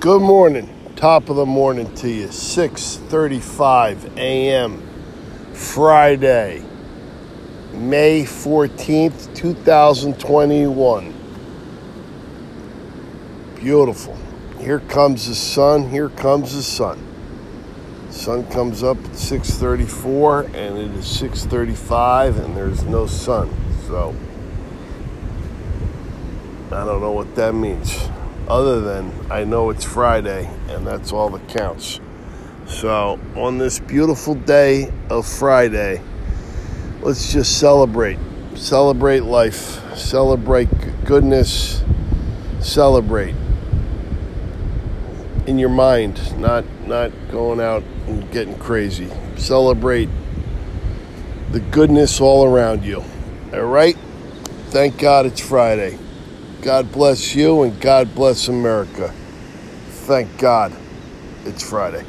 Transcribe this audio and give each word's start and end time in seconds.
Good 0.00 0.22
morning. 0.22 0.94
Top 0.96 1.28
of 1.28 1.36
the 1.36 1.44
morning 1.44 1.94
to 1.96 2.08
you. 2.08 2.28
6:35 2.28 4.16
a.m. 4.16 4.82
Friday, 5.52 6.64
May 7.74 8.22
14th, 8.22 9.34
2021. 9.34 11.12
Beautiful. 13.56 14.16
Here 14.58 14.80
comes 14.80 15.28
the 15.28 15.34
sun. 15.34 15.90
Here 15.90 16.08
comes 16.08 16.54
the 16.54 16.62
sun. 16.62 16.98
Sun 18.08 18.46
comes 18.46 18.82
up 18.82 18.96
at 18.96 19.10
6:34 19.10 20.46
and 20.54 20.78
it 20.78 20.92
is 20.92 21.04
6:35 21.04 22.42
and 22.42 22.56
there's 22.56 22.84
no 22.84 23.06
sun. 23.06 23.54
So 23.86 24.14
I 26.72 26.86
don't 26.86 27.02
know 27.02 27.12
what 27.12 27.34
that 27.34 27.54
means 27.54 28.08
other 28.48 28.80
than 28.80 29.12
I 29.30 29.44
know 29.44 29.70
it's 29.70 29.84
Friday 29.84 30.50
and 30.68 30.86
that's 30.86 31.12
all 31.12 31.30
that 31.30 31.48
counts. 31.48 32.00
So, 32.66 33.18
on 33.36 33.58
this 33.58 33.80
beautiful 33.80 34.34
day 34.34 34.92
of 35.08 35.26
Friday, 35.26 36.00
let's 37.02 37.32
just 37.32 37.58
celebrate. 37.58 38.18
Celebrate 38.54 39.20
life, 39.20 39.96
celebrate 39.96 40.68
goodness, 41.04 41.82
celebrate 42.60 43.34
in 45.46 45.58
your 45.58 45.68
mind, 45.68 46.38
not 46.38 46.64
not 46.86 47.10
going 47.30 47.60
out 47.60 47.82
and 48.06 48.30
getting 48.30 48.56
crazy. 48.58 49.10
Celebrate 49.36 50.08
the 51.50 51.60
goodness 51.60 52.20
all 52.20 52.44
around 52.44 52.84
you. 52.84 53.02
All 53.52 53.62
right? 53.62 53.96
Thank 54.68 54.98
God 54.98 55.26
it's 55.26 55.40
Friday. 55.40 55.98
God 56.62 56.92
bless 56.92 57.34
you 57.34 57.62
and 57.62 57.80
God 57.80 58.14
bless 58.14 58.48
America. 58.48 59.14
Thank 60.06 60.36
God 60.38 60.72
it's 61.46 61.66
Friday. 61.68 62.04